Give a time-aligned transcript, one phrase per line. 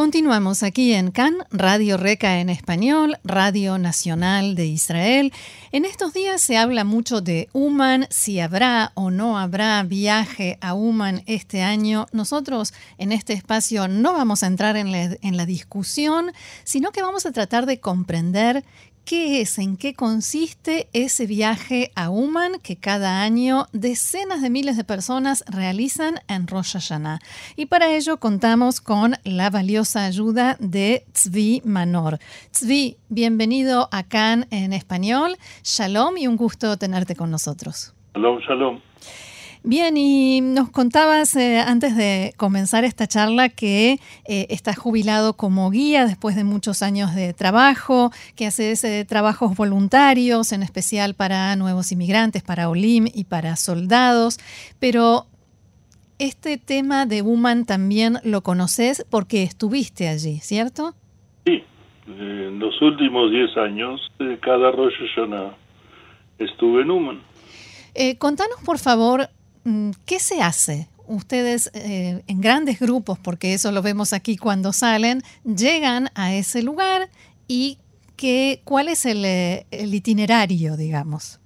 [0.00, 5.30] Continuamos aquí en CAN, Radio Reca en español, Radio Nacional de Israel.
[5.72, 10.72] En estos días se habla mucho de Uman, si habrá o no habrá viaje a
[10.72, 12.06] Uman este año.
[12.12, 16.32] Nosotros en este espacio no vamos a entrar en la, en la discusión,
[16.64, 18.64] sino que vamos a tratar de comprender
[19.10, 24.76] qué es, en qué consiste ese viaje a Uman que cada año decenas de miles
[24.76, 26.76] de personas realizan en Rosh.
[27.56, 32.20] Y para ello contamos con la valiosa ayuda de Tzvi Manor.
[32.52, 35.36] Tzvi, bienvenido a Cannes en español.
[35.64, 37.92] Shalom y un gusto tenerte con nosotros.
[38.14, 38.80] Shalom, shalom.
[39.62, 45.70] Bien, y nos contabas eh, antes de comenzar esta charla que eh, estás jubilado como
[45.70, 51.54] guía después de muchos años de trabajo, que haces eh, trabajos voluntarios, en especial para
[51.56, 54.38] nuevos inmigrantes, para OLIM y para soldados,
[54.78, 55.26] pero
[56.18, 60.94] este tema de Woman también lo conoces porque estuviste allí, ¿cierto?
[61.44, 61.62] Sí,
[62.06, 64.00] en los últimos 10 años,
[64.40, 65.54] cada Rosh Hashanah
[66.38, 67.20] estuve en Uman.
[68.18, 69.28] contanos, por favor,
[70.06, 70.88] ¿qué se hace?
[71.06, 76.62] Ustedes eh, en grandes grupos, porque eso lo vemos aquí cuando salen, llegan a ese
[76.62, 77.08] lugar
[77.48, 77.78] y
[78.16, 81.40] que, ¿cuál es el, eh, el itinerario, digamos?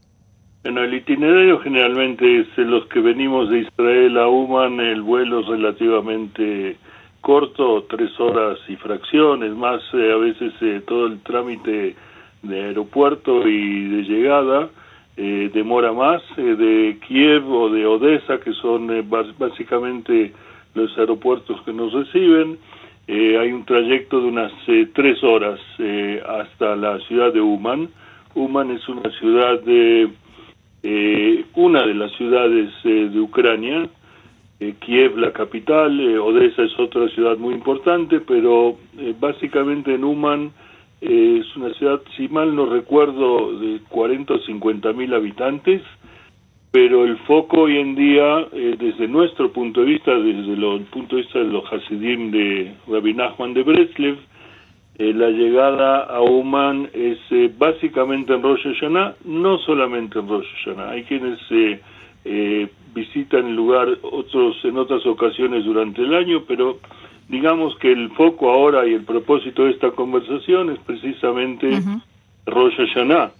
[0.62, 5.47] Bueno, el itinerario generalmente es los que venimos de Israel a Uman, el vuelo es
[5.47, 6.77] relativamente
[7.20, 10.53] corto, tres horas y fracciones, más eh, a veces
[10.87, 11.97] todo el trámite
[12.42, 14.69] de aeropuerto y de llegada
[15.17, 19.05] eh, demora más, eh, de Kiev o de Odessa, que son eh,
[19.39, 20.33] básicamente
[20.75, 22.58] los aeropuertos que nos reciben.
[23.07, 24.53] hay un trayecto de unas
[24.92, 25.61] tres horas
[26.27, 27.89] hasta la ciudad de Uman.
[28.35, 30.08] Uman es una ciudad de
[31.55, 33.89] una de las ciudades de Ucrania.
[34.80, 38.79] Kiev la capital, Odessa es otra ciudad muy importante, pero
[39.20, 40.51] básicamente en Uman
[41.05, 45.83] es una ciudad, si mal no recuerdo, de 40 o 50 mil habitantes,
[46.70, 51.17] pero el foco hoy en día, eh, desde nuestro punto de vista, desde el punto
[51.17, 54.17] de vista de los Hasidim de Rabbi Nachman de Breslev,
[54.97, 60.47] eh, la llegada a Oman es eh, básicamente en Rosh Hashanah, no solamente en Rosh
[60.65, 60.91] Hashanah.
[60.91, 61.39] Hay quienes
[62.95, 66.79] visitan el lugar otros en otras ocasiones durante el año, pero
[67.29, 71.83] digamos que el foco ahora y el propósito de esta conversación es precisamente
[72.46, 73.33] Rosh Hashanah.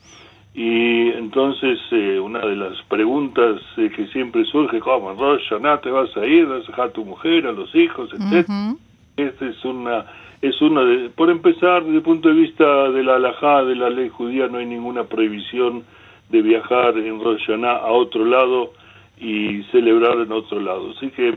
[0.55, 5.91] Y entonces eh, una de las preguntas eh, que siempre surge, ¿cómo Rosh Hashanah te
[5.91, 6.47] vas a ir?
[6.47, 8.75] ¿Vas a dejar a tu mujer, a los hijos, etcétera?
[9.17, 10.07] Esta es una,
[10.41, 13.91] es una de, por empezar, desde el punto de vista de la halajá, de la
[13.91, 15.83] ley judía, no hay ninguna prohibición
[16.31, 18.73] de viajar en Rosh Hashanah a otro lado
[19.19, 20.93] y celebrar en otro lado.
[20.97, 21.35] Así que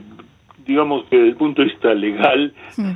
[0.67, 2.53] digamos que desde el punto de vista legal,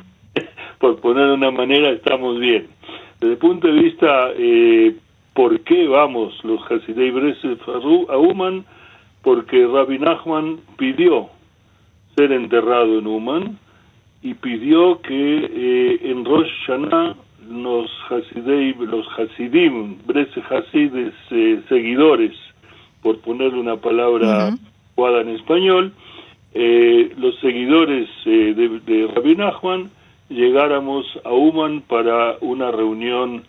[0.80, 2.68] por poner de una manera, estamos bien.
[3.20, 4.96] Desde el punto de vista, eh,
[5.34, 7.60] ¿por qué vamos los Hasidei Breslev
[8.10, 8.66] a Uman?
[9.24, 11.30] Porque Rabbi Nachman pidió
[12.16, 13.58] ser enterrado en Uman
[14.22, 17.16] y pidió que eh, en Rosh Hashanah
[17.50, 22.36] los Hasidei, los Hasidim, Breslev Hasides, eh, seguidores,
[23.02, 24.58] por ponerle una palabra uh
[25.10, 25.94] en español,
[26.54, 29.90] eh, los seguidores eh, de, de Rabbi Nachman
[30.30, 33.44] llegáramos a Uman para una reunión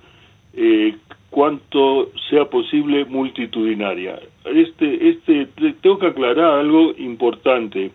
[0.55, 0.97] eh,
[1.31, 4.21] cuanto sea posible multitudinaria.
[4.45, 5.47] Este, este,
[5.81, 7.91] tengo que aclarar algo importante.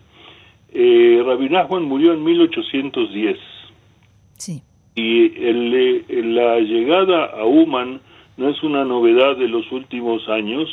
[0.72, 3.38] Eh, Rabbi Nachman murió en 1810.
[4.36, 4.62] Sí.
[4.94, 8.00] Y el, la llegada a Uman
[8.36, 10.68] no es una novedad de los últimos años,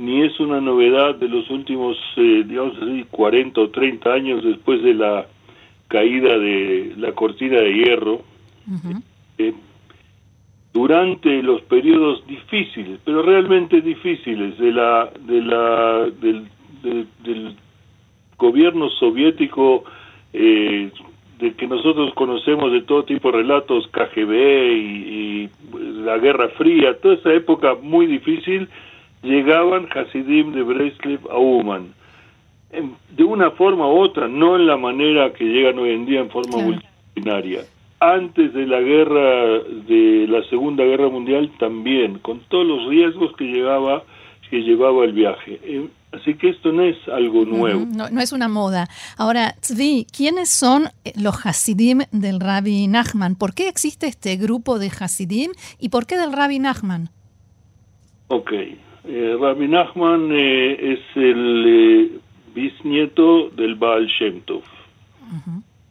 [0.00, 4.82] ni es una novedad de los últimos, eh, digamos así, 40 o 30 años después
[4.82, 5.26] de la
[5.88, 8.22] caída de la cortina de hierro,
[9.36, 9.52] eh,
[10.72, 16.46] durante los periodos difíciles, pero realmente difíciles de la, de la, del,
[17.22, 17.56] del,
[18.38, 19.84] gobierno soviético,
[20.32, 20.90] eh,
[21.40, 24.86] de que nosotros conocemos de todo tipo de relatos, KGB y,
[25.44, 25.50] y
[26.04, 28.66] la Guerra Fría, toda esa época muy difícil,
[29.22, 31.94] llegaban Hasidim de Breslev a Uman.
[33.16, 36.30] De una forma u otra, no en la manera que llegan hoy en día en
[36.30, 37.62] forma multidisciplinaria.
[37.98, 39.58] Antes de la guerra,
[39.88, 44.04] de la Segunda Guerra Mundial también, con todos los riesgos que llevaba,
[44.48, 45.60] que llevaba el viaje.
[45.64, 47.84] Eh, así que esto no es algo nuevo.
[47.86, 48.88] no, no, es una moda.
[49.18, 50.84] Ahora, Tzvi, ¿quiénes son
[51.20, 53.34] los Hasidim del Rabbi Nachman?
[53.34, 57.10] ¿Por qué existe este grupo de Hasidim y por qué del Rabbi Nachman?
[58.28, 58.52] Ok.
[59.12, 62.20] Eh, Rabbi Nachman eh, es el
[62.54, 64.62] bisnieto del Baal Shem Tov.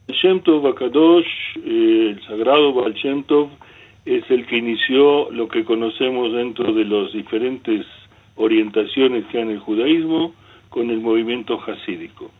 [0.08, 3.50] El Shem Tov Akadosh, el sagrado Baal Shem Tov,
[4.06, 7.84] es el que inició lo que conocemos dentro de las diferentes
[8.36, 10.32] orientaciones que hay en el judaísmo
[10.70, 12.30] con el movimiento hasídico,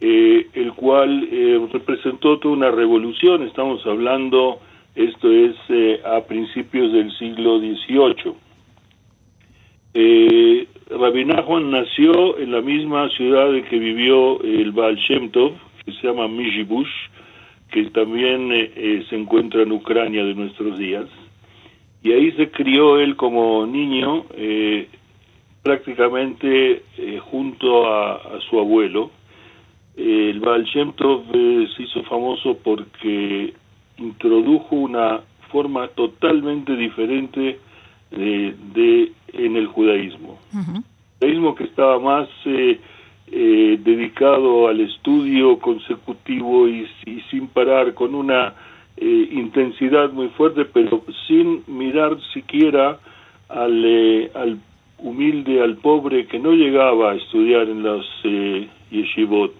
[0.00, 4.58] eh, el cual eh, representó toda una revolución, estamos hablando,
[4.96, 8.43] esto es eh, a principios del siglo XVIII.
[9.94, 16.06] Eh, Rabbi nació en la misma ciudad en que vivió el Baal Shem que se
[16.06, 16.90] llama Mijibush,
[17.70, 21.06] que también eh, eh, se encuentra en Ucrania de nuestros días.
[22.02, 24.88] Y ahí se crió él como niño, eh,
[25.62, 26.82] prácticamente
[27.30, 29.10] junto a, su abuelo.
[29.96, 33.54] el Baal Shem se hizo famoso porque
[33.96, 37.58] introdujo una forma totalmente diferente
[38.16, 40.38] de, en el judaísmo.
[40.52, 40.84] El
[41.20, 42.28] judaísmo que estaba más
[43.36, 46.86] eh, dedicado al estudio consecutivo y,
[47.30, 48.54] sin parar, con una
[48.96, 52.98] eh, intensidad muy fuerte, pero sin mirar siquiera
[53.48, 54.58] al, eh, al
[54.98, 58.06] humilde, al pobre que no llegaba a estudiar en los
[58.90, 59.54] yeshivot.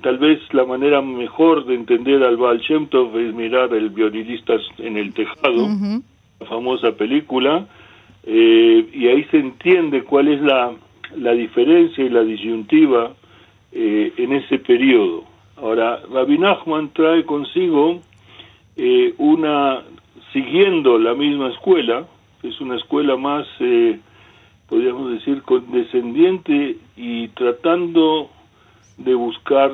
[0.00, 4.54] tal vez la manera mejor de entender al Baal Shem Tov es mirar el violinista
[4.78, 5.68] en el tejado,
[6.46, 7.66] famosa película,
[8.24, 10.72] y ahí se entiende cuál es la
[11.16, 13.14] la diferencia y la disyuntiva
[13.72, 15.24] eh, en ese periodo.
[15.56, 18.00] Ahora, Rabbi Nachman trae consigo
[18.76, 19.82] eh, una,
[20.32, 22.06] siguiendo la misma escuela,
[22.42, 23.98] es una escuela más, eh,
[24.68, 28.30] podríamos decir, condescendiente y tratando
[28.96, 29.72] de buscar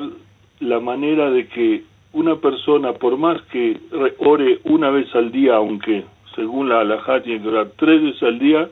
[0.59, 1.83] la manera de que
[2.13, 3.77] una persona, por más que
[4.19, 6.05] ore una vez al día, aunque
[6.35, 8.69] según la halajá tiene que orar tres veces al día,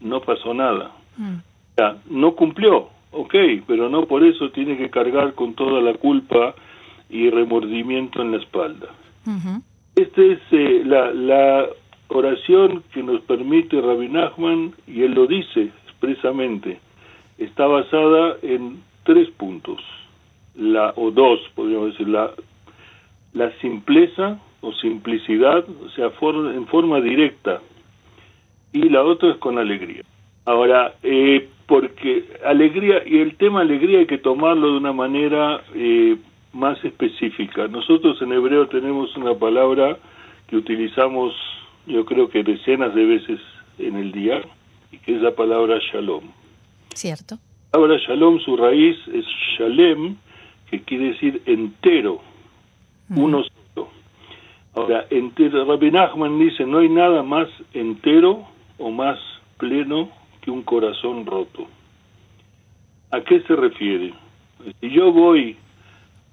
[0.00, 0.92] no pasó nada.
[1.16, 1.38] Mm
[2.08, 3.34] no cumplió, ok,
[3.66, 6.54] pero no por eso tiene que cargar con toda la culpa
[7.10, 8.88] y remordimiento en la espalda.
[9.94, 11.66] Esta es eh, la, la
[12.08, 16.78] oración que nos permite Rabbi Nachman, y él lo dice expresamente,
[17.38, 19.80] está basada en tres puntos,
[20.54, 22.30] la o dos, podríamos decir, la,
[23.32, 27.60] la simpleza o simplicidad, o sea, en forma directa,
[28.72, 30.02] y la otra es con alegría.
[30.44, 36.16] Ahora, eh, porque alegría, y el tema alegría hay que tomarlo de una manera eh,
[36.52, 37.68] más específica.
[37.68, 39.98] Nosotros en hebreo tenemos una palabra
[40.48, 41.32] que utilizamos
[41.86, 43.40] yo creo que decenas de veces
[43.78, 44.42] en el día,
[44.90, 46.24] y que es la palabra shalom.
[46.94, 47.36] Cierto.
[47.72, 49.24] La palabra shalom, su raíz es
[49.56, 50.16] shalem,
[50.70, 52.20] que quiere decir entero,
[53.10, 53.55] uno solo.
[54.76, 58.44] Ahora, entero, Rabbi Nachman dice, no hay nada más entero
[58.78, 59.18] o más
[59.58, 60.10] pleno
[60.50, 61.66] un corazón roto.
[63.10, 64.14] ¿A qué se refiere?
[64.80, 65.56] Si yo voy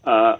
[0.05, 0.37] a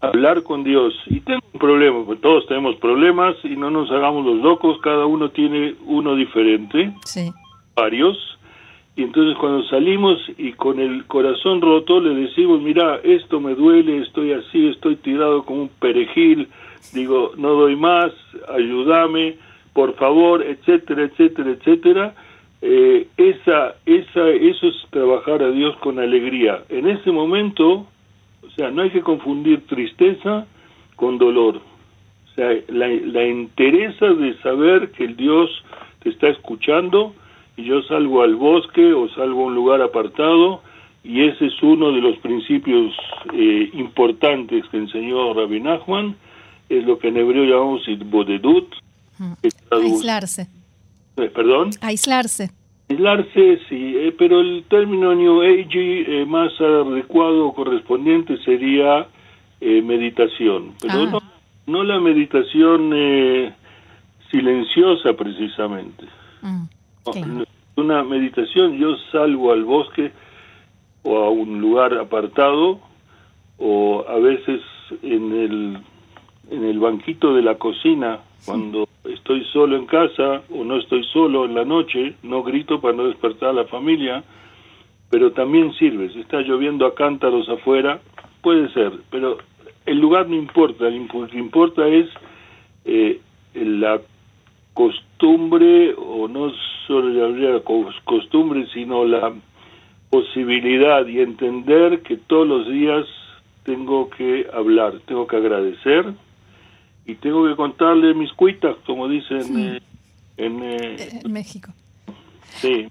[0.00, 4.24] hablar con Dios y tengo un problema, pues todos tenemos problemas y no nos hagamos
[4.26, 6.92] los locos, cada uno tiene uno diferente,
[7.74, 8.33] varios,
[8.96, 13.98] y entonces cuando salimos y con el corazón roto le decimos, mira, esto me duele,
[13.98, 16.48] estoy así, estoy tirado como un perejil,
[16.92, 18.12] digo, no doy más,
[18.48, 19.36] ayúdame,
[19.72, 22.14] por favor, etcétera, etcétera, etcétera,
[22.62, 26.62] eh, esa, esa, eso es trabajar a Dios con alegría.
[26.68, 27.86] En ese momento,
[28.42, 30.46] o sea, no hay que confundir tristeza
[30.94, 31.56] con dolor.
[31.56, 35.50] O sea, la, la interesa de saber que el Dios
[36.02, 37.12] te está escuchando
[37.56, 40.62] y yo salgo al bosque o salgo a un lugar apartado
[41.04, 42.94] y ese es uno de los principios
[43.34, 46.16] eh, importantes que enseñó Rabbi Nachman,
[46.68, 48.74] es lo que en hebreo llamamos bodedut.
[49.70, 50.48] Aislarse.
[51.16, 51.70] Eh, ¿Perdón?
[51.82, 52.50] Aislarse.
[52.88, 59.06] Aislarse, sí, eh, pero el término New Age eh, más adecuado o correspondiente sería
[59.60, 61.22] meditación, pero ah.
[61.66, 62.90] no, la meditación
[64.30, 66.04] silenciosa precisamente.
[66.42, 66.64] Mm,
[67.76, 70.12] una meditación, yo salgo al bosque
[71.02, 72.80] o a un lugar apartado
[73.58, 74.60] o a veces
[75.02, 75.78] en el,
[76.50, 81.44] en el banquito de la cocina cuando estoy solo en casa o no estoy solo
[81.44, 84.22] en la noche, no grito para no despertar a la familia,
[85.10, 86.10] pero también sirve.
[86.12, 88.00] Si está lloviendo a cántaros afuera,
[88.42, 89.38] puede ser, pero
[89.86, 92.08] el lugar no importa, lo que importa es
[92.84, 93.20] eh,
[93.54, 94.00] la
[94.72, 96.50] costumbre o no
[96.86, 97.60] solo la
[98.04, 99.32] costumbre, sino la
[100.10, 103.04] posibilidad y entender que todos los días
[103.64, 106.12] tengo que hablar, tengo que agradecer
[107.06, 109.80] y tengo que contarle mis cuitas, como dicen eh,
[110.36, 111.72] en, eh, en México.
[112.60, 112.86] Sí.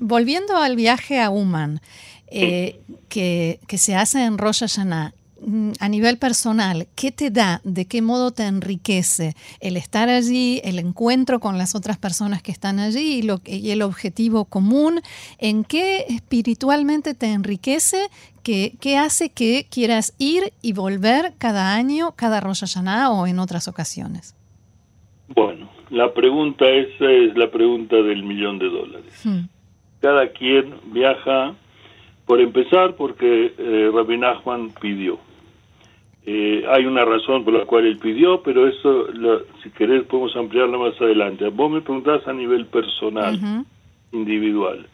[0.00, 1.80] volviendo al viaje a Uman,
[2.30, 5.12] que, que, se hace en Rosh Hashanah,
[5.80, 7.60] a nivel personal, ¿qué te da?
[7.62, 12.52] ¿De qué modo te enriquece el estar allí, el encuentro con las otras personas que
[12.52, 15.00] están allí y, lo, y el objetivo común?
[15.38, 18.08] ¿En qué espiritualmente te enriquece?
[18.42, 23.38] ¿Qué, ¿Qué, hace que quieras ir y volver cada año, cada Rosh Hashanah o en
[23.38, 24.34] otras ocasiones?
[25.28, 29.20] Bueno, la pregunta esa es la pregunta del millón de dólares.
[29.24, 29.48] Hmm.
[30.00, 31.54] Cada quien viaja
[32.26, 35.18] por empezar, porque eh, Rabbi Nachman pidió.
[36.28, 39.06] Eh, hay una razón por la cual él pidió, pero eso,
[39.62, 41.48] si querés, podemos ampliarlo más adelante.
[41.50, 43.64] Vos me preguntás a nivel personal,
[44.10, 44.86] individual.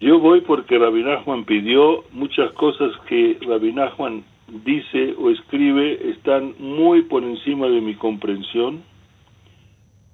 [0.00, 4.24] Yo voy porque Rabbi Nachman pidió muchas cosas que Rabbi Nachman
[4.64, 8.82] dice o escribe están muy por encima de mi comprensión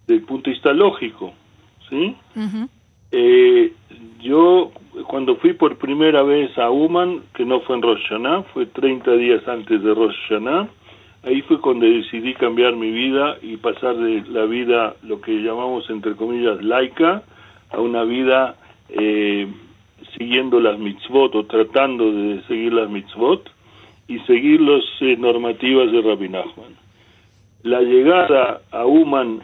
[0.06, 1.32] del punto de vista lógico,
[1.88, 2.14] ¿sí?
[3.10, 3.72] eh,
[4.20, 4.70] yo
[5.06, 9.12] cuando fui por primera vez a Uman, que no fue en Rosh Hashanah, fue 30
[9.12, 10.68] días antes de Rosh Hashanah,
[11.24, 15.88] ahí fue cuando decidí cambiar mi vida y pasar de la vida, lo que llamamos
[15.90, 17.22] entre comillas laica,
[17.70, 18.56] a una vida
[18.88, 19.48] eh,
[20.16, 23.50] siguiendo las mitzvot o tratando de seguir las mitzvot
[24.08, 26.76] y seguir las eh, normativas de Rabbi Nachman.
[27.62, 29.40] La llegada a Uman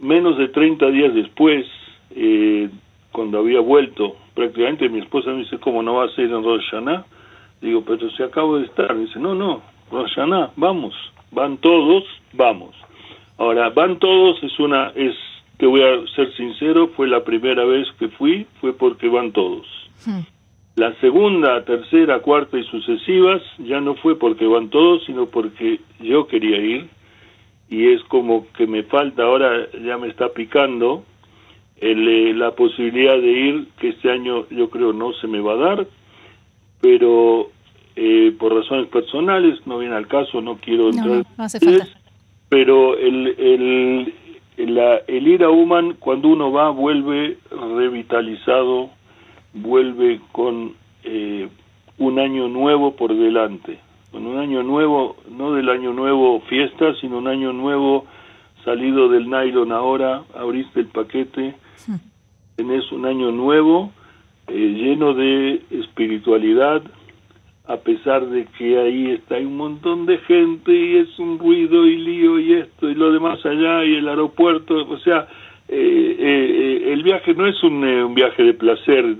[0.00, 1.64] menos de 30 días después,
[2.10, 2.68] eh,
[3.12, 6.64] cuando había vuelto, prácticamente mi esposa me dice, ¿cómo no va a ser en Rosh
[6.70, 7.04] Hashanah?
[7.60, 8.96] Digo, pero si acabo de estar.
[8.98, 10.94] dice, no, no, Rosh Hashanah, vamos,
[11.30, 12.74] van todos, vamos.
[13.38, 15.14] Ahora, van todos es una, es,
[15.58, 19.66] te voy a ser sincero, fue la primera vez que fui, fue porque van todos.
[20.04, 20.20] Hmm.
[20.74, 26.26] La segunda, tercera, cuarta y sucesivas ya no fue porque van todos, sino porque yo
[26.26, 26.88] quería ir
[27.68, 31.04] y es como que me falta ahora, ya me está picando,
[31.84, 35.56] eh, la posibilidad de ir, que este año yo creo no se me va a
[35.56, 35.86] dar,
[36.80, 37.50] pero
[37.96, 41.26] eh, por razones personales, no viene al caso, no quiero entrar.
[42.48, 44.14] Pero el, el,
[44.56, 48.90] el ir a Human, cuando uno va, vuelve revitalizado,
[49.52, 50.74] vuelve con
[51.04, 51.48] eh,
[51.98, 53.78] un año nuevo por delante.
[54.12, 58.04] Con un año nuevo, no del año nuevo fiesta, sino un año nuevo
[58.64, 61.54] salido del nylon ahora, abriste el paquete,
[62.56, 63.92] tenés un año nuevo
[64.48, 66.82] eh, lleno de espiritualidad,
[67.66, 71.96] a pesar de que ahí está un montón de gente y es un ruido y
[71.96, 75.28] lío y esto y lo demás allá y el aeropuerto, o sea,
[75.68, 79.16] eh, eh, el viaje no es un, viaje de placer,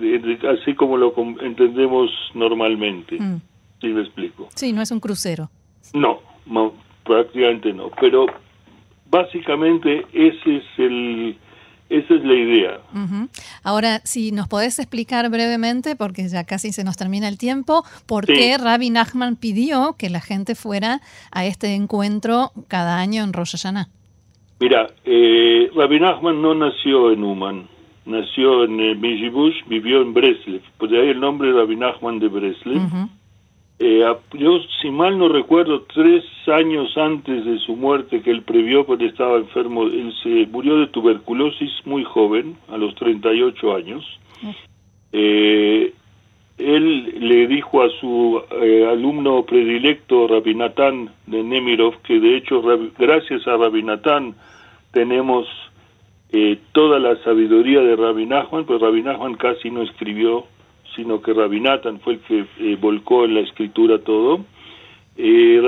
[0.51, 3.19] así como lo entendemos normalmente.
[3.19, 3.41] Mm.
[3.81, 4.49] ¿Sí me explico?
[4.55, 5.49] Sí, no es un crucero.
[5.95, 8.27] No, no prácticamente no, pero
[9.13, 11.37] básicamente ese es el
[11.91, 12.81] esa es la idea.
[13.63, 18.25] Ahora, si nos podés explicar brevemente, porque ya casi se nos termina el tiempo, por
[18.25, 21.01] qué Rabbi Nachman pidió que la gente fuera
[21.31, 23.89] a este encuentro cada año en Rosh Hashanah.
[24.59, 27.69] Mira, eh, Rabbi Nachman no nació en Uman,
[28.07, 32.81] nació en eh, vivió en Breslev, por ahí el nombre Rabbi Nachman de Breslev.
[33.85, 38.87] Eh, yo, si mal no recuerdo, tres años antes de su muerte, que él previó
[38.87, 44.05] porque estaba enfermo, él se murió de tuberculosis muy joven, a los 38 años.
[45.11, 45.93] Eh,
[46.59, 52.63] él le dijo a su eh, alumno predilecto, Rabinatán de Nemirov, que de hecho,
[52.97, 54.37] gracias a Rabinatán,
[54.93, 55.49] tenemos
[56.71, 60.47] toda la sabiduría de Rabbi Nachman, pues Rabbi Nachman casi no escribió
[60.95, 64.45] sino que Rabinatan fue el que eh, volcó en la escritura todo.
[65.17, 65.61] Eh,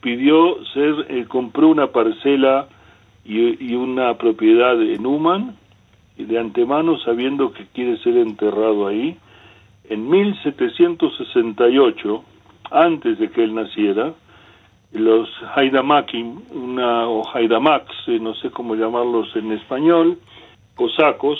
[0.00, 2.68] pidió ser, eh, compró una parcela
[3.24, 5.56] y, una propiedad en Uman,
[6.16, 9.18] de antemano sabiendo que quiere ser enterrado ahí.
[9.88, 12.24] En 1768,
[12.70, 14.14] antes de que él naciera,
[14.92, 20.18] los Haidamakim, una, o Haidamaks, eh, no sé cómo llamarlos en español,
[20.74, 21.38] cosacos,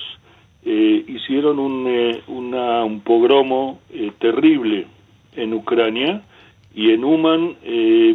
[0.65, 4.87] eh, hicieron un, eh, un pogromo eh, terrible
[5.35, 6.23] en Ucrania
[6.75, 7.57] y en Uman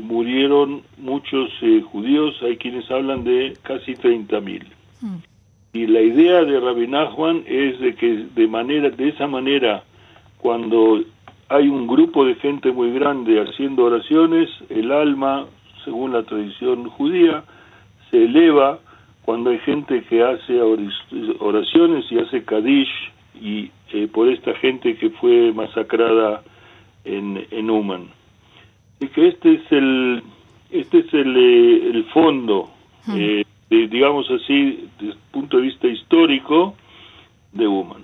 [0.03, 1.51] murieron muchos
[1.91, 4.63] judíos, hay quienes hablan de casi 30.000.
[5.01, 5.15] Mm.
[5.73, 9.83] Y la idea de Rabbi Nachman es de que de manera de esa manera
[10.37, 11.01] cuando
[11.49, 15.45] hay un grupo de gente muy grande haciendo oraciones, el alma,
[15.83, 17.43] según la tradición judía,
[18.09, 18.79] se eleva
[19.25, 20.61] cuando hay gente que hace
[21.39, 26.43] oraciones y hace Kadish y eh, por esta gente que fue masacrada
[27.03, 28.07] en, en Uman.
[28.99, 30.23] Y que este es el,
[30.69, 32.69] este es el, eh, el fondo,
[33.09, 36.75] eh, digamos así, desde el punto de vista histórico
[37.51, 38.03] de Uman.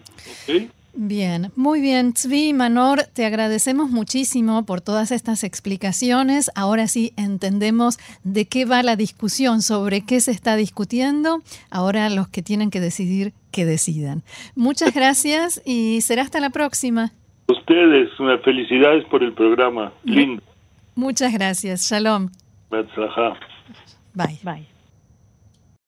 [0.93, 2.13] Bien, muy bien.
[2.13, 6.51] Tzvi Manor, te agradecemos muchísimo por todas estas explicaciones.
[6.53, 11.41] Ahora sí entendemos de qué va la discusión, sobre qué se está discutiendo.
[11.69, 14.23] Ahora los que tienen que decidir, que decidan.
[14.55, 17.11] Muchas gracias y será hasta la próxima.
[17.47, 19.93] Ustedes, unas felicidades por el programa.
[20.03, 20.43] Lindo.
[20.95, 21.89] Muchas gracias.
[21.89, 22.29] Shalom.
[24.13, 24.39] Bye.
[24.43, 24.80] Bye.